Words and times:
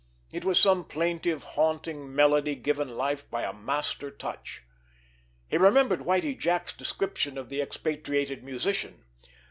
It 0.31 0.43
was 0.43 0.59
some 0.59 0.83
plaintive, 0.85 1.43
haunting 1.43 2.15
melody 2.15 2.55
given 2.55 2.89
life 2.89 3.29
by 3.29 3.43
a 3.43 3.53
master 3.53 4.09
touch. 4.09 4.63
He 5.47 5.57
remembered 5.59 6.05
Whitie 6.05 6.33
Jack's 6.33 6.73
description 6.73 7.37
of 7.37 7.49
the 7.49 7.61
expatriated 7.61 8.43
musician. 8.43 9.03